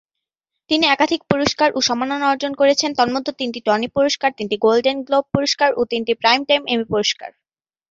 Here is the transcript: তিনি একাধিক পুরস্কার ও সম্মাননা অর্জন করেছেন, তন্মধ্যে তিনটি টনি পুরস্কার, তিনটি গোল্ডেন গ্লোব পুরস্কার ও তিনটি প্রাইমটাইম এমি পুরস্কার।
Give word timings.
তিনি 0.69 0.85
একাধিক 0.87 1.21
পুরস্কার 1.31 1.69
ও 1.71 1.79
সম্মাননা 1.81 2.25
অর্জন 2.27 2.51
করেছেন, 2.55 2.89
তন্মধ্যে 2.99 3.33
তিনটি 3.39 3.59
টনি 3.65 3.87
পুরস্কার, 3.95 4.29
তিনটি 4.37 4.55
গোল্ডেন 4.57 4.97
গ্লোব 5.07 5.25
পুরস্কার 5.33 5.69
ও 5.73 5.81
তিনটি 5.91 6.13
প্রাইমটাইম 6.21 6.63
এমি 6.73 6.85
পুরস্কার। 6.91 7.29